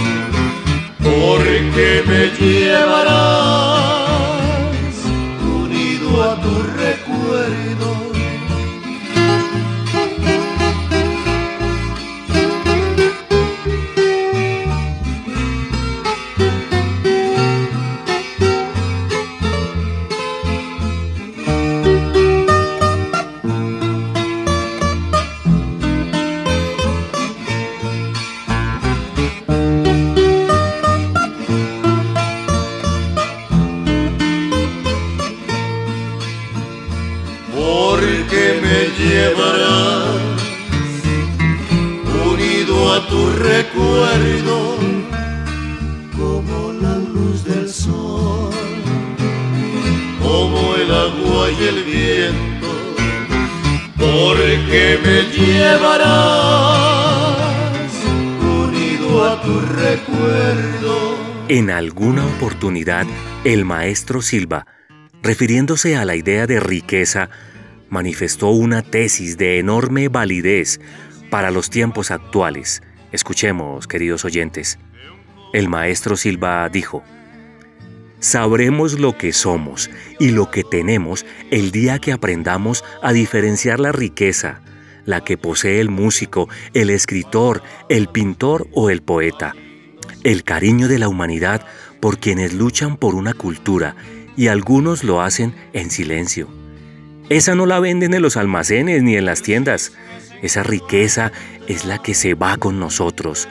[1.11, 4.00] porque me llevará.
[63.65, 64.67] Maestro Silva,
[65.23, 67.29] refiriéndose a la idea de riqueza,
[67.89, 70.79] manifestó una tesis de enorme validez
[71.31, 72.83] para los tiempos actuales.
[73.11, 74.77] Escuchemos, queridos oyentes.
[75.53, 77.03] El maestro Silva dijo,
[78.19, 79.89] Sabremos lo que somos
[80.19, 84.61] y lo que tenemos el día que aprendamos a diferenciar la riqueza,
[85.05, 89.55] la que posee el músico, el escritor, el pintor o el poeta.
[90.23, 91.65] El cariño de la humanidad
[92.01, 93.95] por quienes luchan por una cultura
[94.35, 96.47] y algunos lo hacen en silencio.
[97.29, 99.93] Esa no la venden en los almacenes ni en las tiendas.
[100.41, 101.31] Esa riqueza
[101.67, 103.47] es la que se va con nosotros.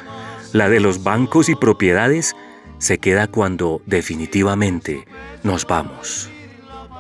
[0.52, 2.34] La de los bancos y propiedades
[2.78, 5.06] se queda cuando definitivamente
[5.44, 6.28] nos vamos.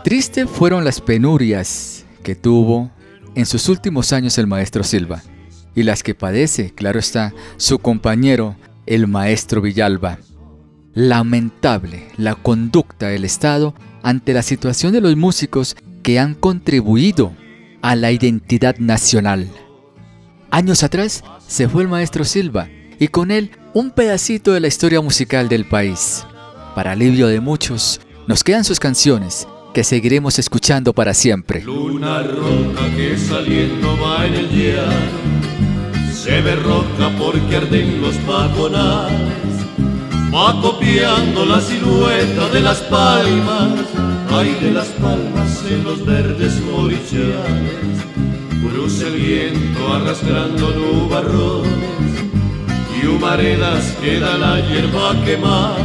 [0.04, 2.90] Triste fueron las penurias que tuvo
[3.34, 5.22] en sus últimos años el maestro Silva
[5.74, 10.18] y las que padece, claro está, su compañero, el maestro Villalba.
[10.94, 17.32] Lamentable la conducta del Estado ante la situación de los músicos que han contribuido
[17.80, 19.48] a la identidad nacional.
[20.50, 22.68] Años atrás se fue el maestro Silva
[22.98, 26.26] y con él un pedacito de la historia musical del país.
[26.74, 31.62] Para alivio de muchos, nos quedan sus canciones que seguiremos escuchando para siempre.
[31.62, 34.92] Luna roja que saliendo va en el llano,
[36.12, 38.16] se arden los
[40.34, 43.86] va copiando la silueta de las palmas,
[44.32, 47.96] hay de las palmas en los verdes morichales,
[48.62, 51.70] cruza el viento arrastrando nubarrones
[53.02, 55.76] y humaredas queda la hierba quemada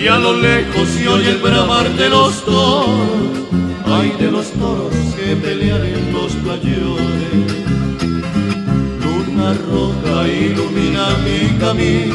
[0.00, 3.32] y a lo lejos se oye el bramar de los toros
[3.86, 7.32] ay de los toros que pelean en los playones.
[9.02, 12.14] Luna roja ilumina mi camino,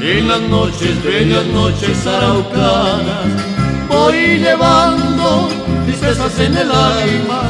[0.00, 3.26] en las noches, bellas noches araucanas,
[3.88, 5.48] voy llevando
[5.86, 7.42] tristezas en el alma,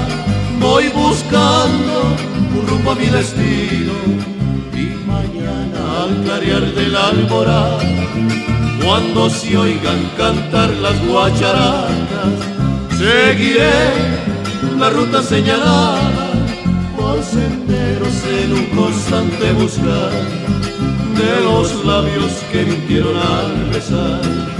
[0.60, 2.16] voy buscando
[2.58, 3.92] un rumbo a mi destino.
[4.72, 7.80] Y mañana al clarear del alborada,
[8.84, 11.90] cuando se oigan cantar las guacharadas,
[12.96, 14.18] seguiré
[14.78, 16.10] la ruta señalada
[16.96, 20.48] por senderos en un constante buscar
[21.18, 24.58] de los labios que mintieron al besar.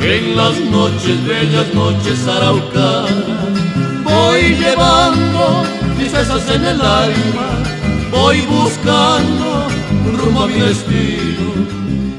[0.00, 3.12] en las noches, bellas noches araucanas.
[4.04, 7.48] Voy llevando tristezas en el alma,
[8.12, 9.66] voy buscando
[10.16, 11.46] rumbo a mi destino.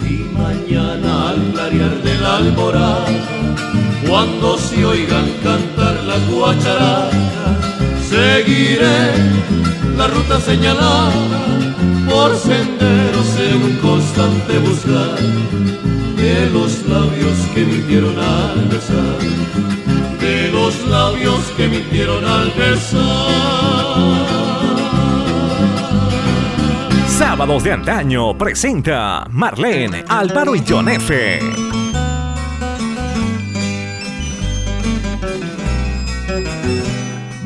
[0.02, 3.08] Y mañana al clarear del alborada,
[4.08, 7.16] cuando se oigan cantar las guacharadas,
[8.10, 9.14] seguiré
[9.98, 11.14] la ruta señalada
[12.10, 15.18] por senderos en un constante buscar
[16.18, 19.79] de los labios que mintieron al besar, de
[21.00, 23.00] labios que mintieron al besar.
[27.08, 31.40] Sábados de antaño presenta Marlene, Álvaro y John F.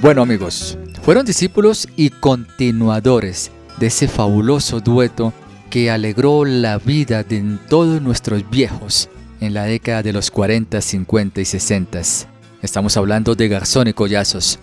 [0.02, 5.32] Bueno amigos, fueron discípulos y continuadores de ese fabuloso dueto
[5.70, 9.10] que alegró la vida de todos nuestros viejos
[9.42, 12.33] en la década de los 40, 50 y 60.
[12.64, 14.58] Estamos hablando de Garzón y Collazos.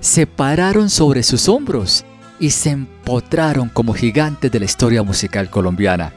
[0.00, 2.04] Se pararon sobre sus hombros
[2.40, 6.12] y se empotraron como gigantes de la historia musical colombiana.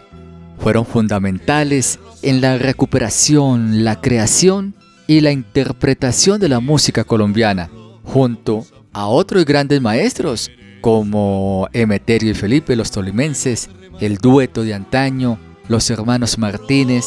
[0.57, 4.73] Fueron fundamentales en la recuperación, la creación
[5.05, 7.69] y la interpretación de la música colombiana,
[8.03, 10.49] junto a otros grandes maestros
[10.81, 13.69] como Emeterio y Felipe, los tolimenses,
[13.99, 17.05] el dueto de antaño, los hermanos Martínez,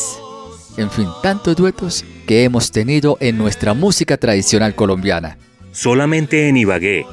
[0.77, 5.39] en fin, tantos duetos que hemos tenido en nuestra música tradicional colombiana.
[5.73, 7.07] Solamente en Ibagué,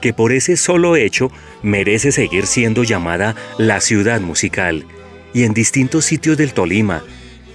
[0.00, 1.30] que por ese solo hecho
[1.62, 4.84] merece seguir siendo llamada la ciudad musical,
[5.32, 7.02] y en distintos sitios del Tolima,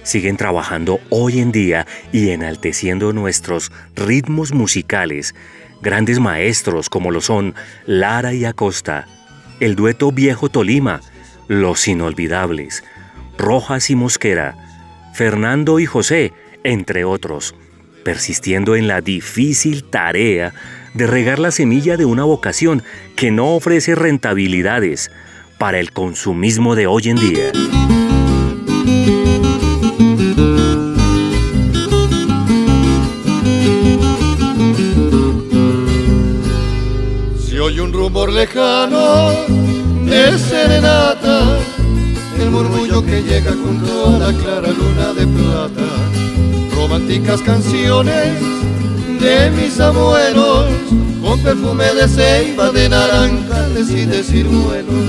[0.02, 5.34] siguen trabajando hoy en día y enalteciendo nuestros ritmos musicales,
[5.82, 7.54] grandes maestros como lo son
[7.86, 9.06] Lara y Acosta,
[9.60, 11.00] el dueto Viejo Tolima,
[11.48, 12.84] Los Inolvidables,
[13.36, 14.65] Rojas y Mosquera,
[15.16, 17.54] Fernando y José, entre otros,
[18.04, 20.52] persistiendo en la difícil tarea
[20.92, 22.82] de regar la semilla de una vocación
[23.16, 25.10] que no ofrece rentabilidades
[25.56, 27.52] para el consumismo de hoy en día.
[37.58, 39.30] oye un rumor lejano
[40.04, 41.58] de serenata,
[42.40, 45.86] el murmullo que llega junto a la clara luna de plata,
[46.74, 48.40] románticas canciones
[49.20, 50.66] de mis abuelos,
[51.22, 55.06] con perfume de ceiba, de naranjales y de ciruelos,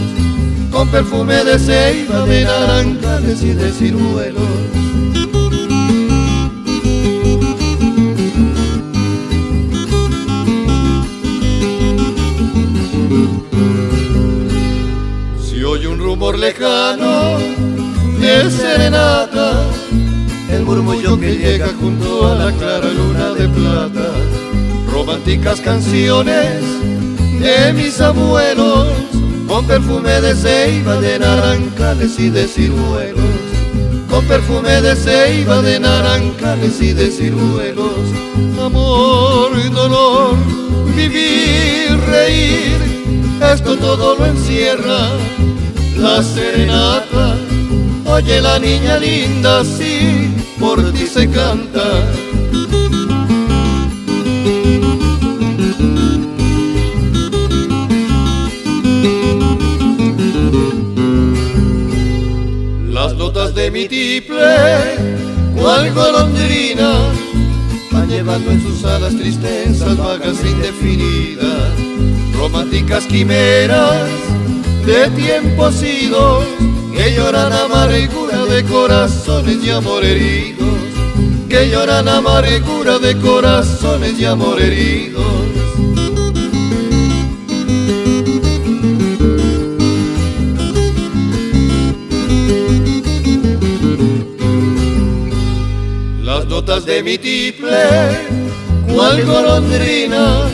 [0.72, 4.87] con perfume de ceiba, de naranjales y de ciruelos.
[16.28, 17.38] Rumor lejano
[18.20, 19.64] de serenata,
[20.50, 24.12] el murmullo que llega junto a la clara luna de plata,
[24.92, 26.64] románticas canciones
[27.40, 28.90] de mis abuelos,
[29.48, 33.38] con perfume de ceiba, de naranjales y de ciruelos,
[34.10, 38.12] con perfume de ceiba, de naranjales y de ciruelos,
[38.60, 40.36] amor y dolor,
[40.94, 42.78] vivir, reír,
[43.42, 45.12] esto todo lo encierra
[45.98, 47.36] la serenata.
[48.06, 51.84] Oye la niña linda, sí, por ti se canta.
[62.90, 64.56] Las notas de mi tiple,
[65.56, 66.94] cual golondrina,
[67.92, 71.72] van llevando en sus alas tristezas vagas e indefinidas,
[72.34, 74.08] románticas quimeras
[74.88, 76.46] de tiempos idos
[76.96, 80.80] que lloran amargura de corazones y amor heridos,
[81.50, 85.26] que lloran amargura de corazones y amor heridos.
[96.24, 97.78] Las notas de mi tiple,
[98.88, 100.50] cual golondrina,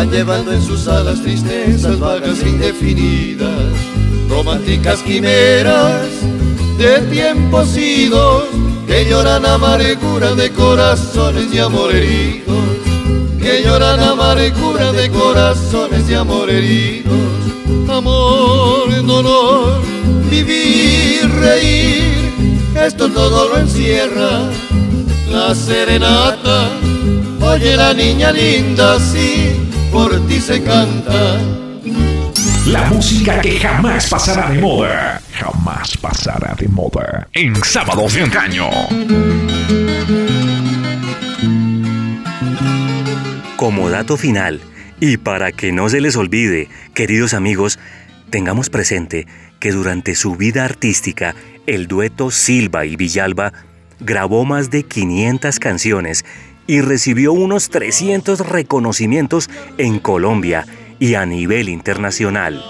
[0.00, 3.70] van llevando en sus alas tristezas vagas e indefinidas
[4.30, 6.08] románticas quimeras
[6.78, 8.44] de tiempos idos
[8.86, 12.64] que lloran amargura de corazones y amor heridos,
[13.42, 17.14] que lloran amargura de corazones y amor heridos.
[17.86, 19.82] Amor, dolor,
[20.30, 22.32] vivir, reír,
[22.86, 24.48] esto todo lo encierra
[25.30, 26.70] la serenata.
[27.42, 31.38] Oye la niña linda, sí, por ti se canta
[32.66, 35.20] la música que jamás pasará de moda.
[35.32, 37.28] Jamás pasará de moda.
[37.32, 38.68] En sábados de antaño.
[43.56, 44.60] Como dato final,
[45.00, 47.78] y para que no se les olvide, queridos amigos,
[48.30, 49.26] tengamos presente
[49.58, 51.34] que durante su vida artística,
[51.66, 53.52] el dueto Silva y Villalba
[53.98, 56.24] grabó más de 500 canciones
[56.70, 60.66] y recibió unos 300 reconocimientos en Colombia
[61.00, 62.62] y a nivel internacional.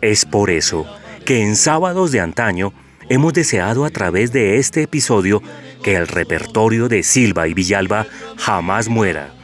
[0.00, 0.86] Es por eso
[1.24, 2.72] que en sábados de antaño
[3.08, 5.42] hemos deseado a través de este episodio
[5.82, 8.06] que el repertorio de Silva y Villalba
[8.36, 9.34] jamás muera,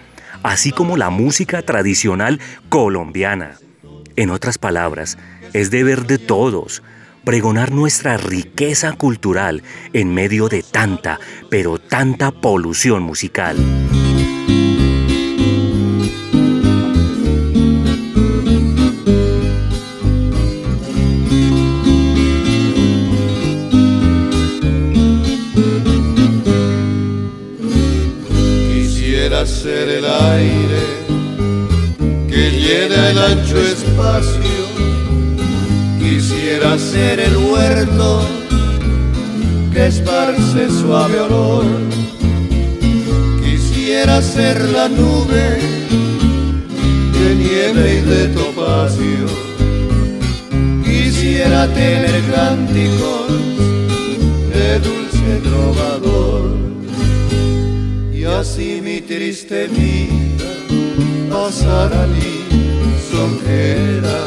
[0.45, 2.39] así como la música tradicional
[2.69, 3.59] colombiana.
[4.15, 5.19] En otras palabras,
[5.55, 6.85] es deber de todos
[7.27, 11.19] pregonar nuestra riqueza cultural en medio de tanta,
[11.51, 13.57] pero tanta polución musical.
[29.45, 30.83] ser el aire
[32.29, 34.66] que llena el ancho espacio.
[36.29, 38.21] Quisiera ser el huerto
[39.73, 41.67] que esparce suave olor.
[43.45, 45.61] Quisiera ser la nube
[47.13, 49.27] de nieve y de topacio.
[50.85, 53.31] Quisiera tener cánticos
[54.53, 56.67] de dulce trovador
[58.41, 60.51] así mi triste vida
[61.31, 64.19] pasará lisonjera,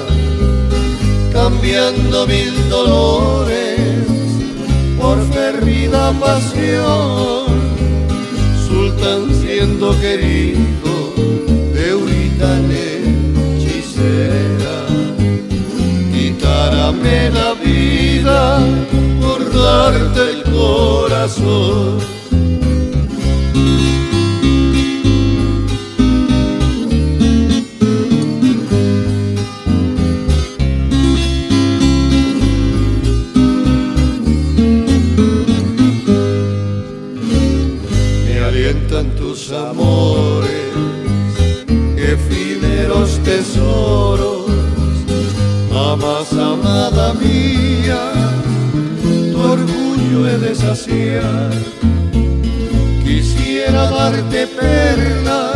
[1.31, 4.05] cambiando mil dolores
[4.99, 7.45] por perdida pasión,
[8.67, 11.13] sultán siendo querido
[11.73, 12.87] de Uritane
[13.57, 14.85] hechicera,
[16.13, 18.59] quitárame la vida
[19.21, 22.18] por darte el corazón
[53.03, 55.55] Quisiera darte perlas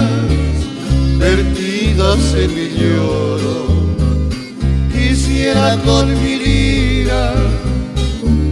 [1.20, 3.60] vertidas en mi lloro,
[4.92, 7.34] quisiera con mi lira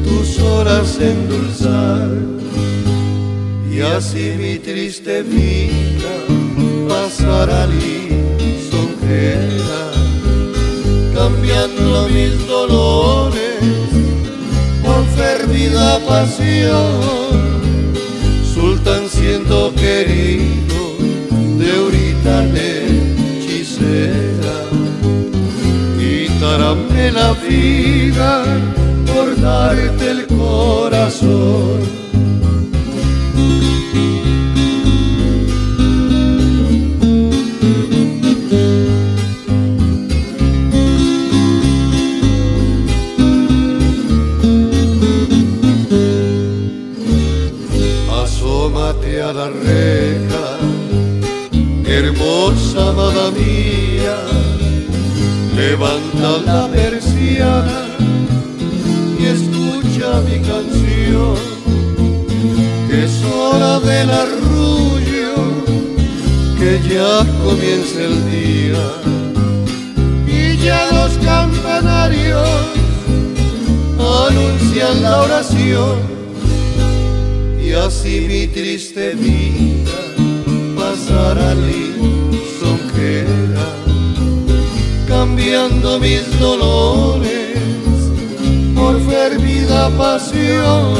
[0.04, 2.12] tus horas endulzar
[3.72, 6.14] y así mi triste vida
[6.88, 8.72] pasará lisonjera,
[11.16, 13.51] cambiando mis dolores
[15.62, 17.01] fervida pasión,
[18.53, 20.97] sultán siendo querido
[21.57, 22.45] de ahorita
[23.38, 24.55] hechicera,
[25.97, 28.43] quitarme la vida
[29.05, 32.01] por darte el corazón
[49.34, 50.46] la reja,
[51.86, 54.18] hermosa amada mía,
[55.56, 57.86] levanta la persiana
[59.20, 61.36] y escucha mi canción,
[62.90, 65.36] que es hora del arrullo,
[66.60, 68.86] que ya comienza el día.
[70.28, 72.72] Y ya los campanarios
[74.72, 76.11] hacían la oración
[77.72, 79.91] y así mi triste vida
[80.76, 82.76] pasará lisonjera,
[85.07, 87.55] cambiando mis dolores
[88.76, 90.95] por fervida pasión,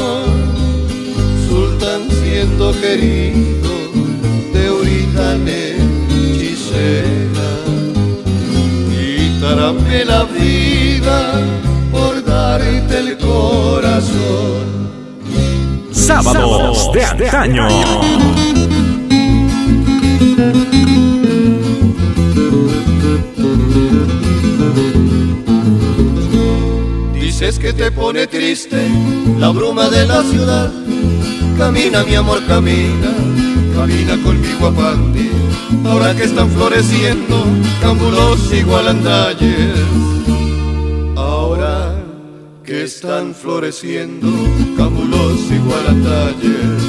[1.46, 3.70] sultán siendo querido
[4.54, 5.76] de Uritane
[6.08, 7.50] hechicera,
[8.88, 11.18] quítame la vida
[11.90, 14.81] por darte el corazón.
[16.20, 17.68] Sábados de antaño.
[27.14, 28.76] Dices que te pone triste
[29.38, 30.70] la bruma de la ciudad.
[31.56, 33.10] Camina, mi amor, camina,
[33.74, 35.30] camina conmigo a Pandi.
[35.86, 37.42] Ahora que están floreciendo
[37.80, 39.78] cámbulos y gualandayes.
[42.82, 44.26] Están floreciendo
[44.76, 46.82] cámbulos y gualandayes.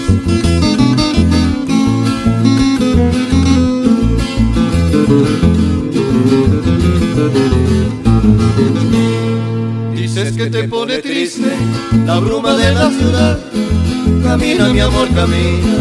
[9.93, 11.55] Dices que te pone triste
[12.07, 13.39] la bruma de la ciudad.
[14.23, 15.77] Camina, mi amor, camina,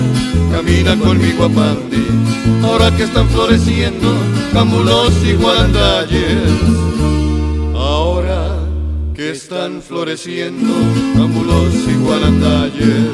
[0.53, 2.07] camina conmigo a Pandi.
[2.63, 4.15] Ahora que están floreciendo
[4.53, 6.83] cámbulos y guandalles.
[9.53, 10.73] Están floreciendo
[11.15, 13.11] cámbulos y guandalles.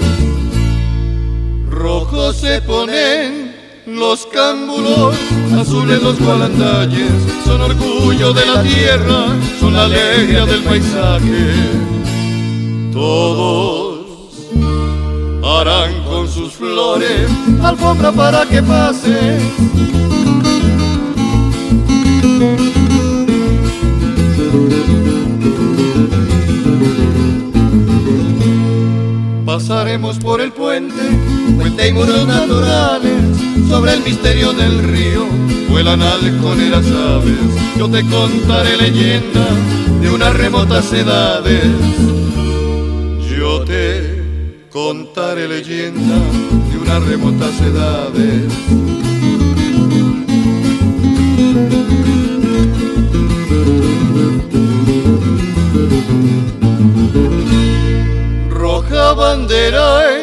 [1.68, 5.16] Rojos se ponen los cámbulos,
[5.60, 7.10] azules los gualandalles,
[7.44, 9.26] son orgullo de la tierra,
[9.58, 11.54] son la alegría del paisaje.
[12.92, 14.06] Todos
[15.44, 17.28] harán con sus flores
[17.64, 19.40] alfombra para que pase.
[29.58, 31.02] Pasaremos por el puente,
[31.56, 33.36] puente y muros naturales,
[33.68, 35.26] sobre el misterio del río,
[35.68, 37.34] vuelan halconeras aves.
[37.76, 39.48] Yo te contaré leyenda
[40.00, 41.64] de unas remotas edades.
[43.36, 44.22] Yo te
[44.70, 46.20] contaré leyenda
[46.70, 48.52] de unas remotas edades.
[59.14, 60.18] Bandera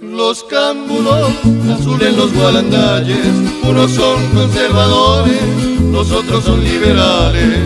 [0.00, 1.30] en los cámbulos,
[1.72, 3.26] azul en los gualandalles.
[3.62, 5.42] Unos son conservadores,
[5.90, 7.60] los otros son liberales.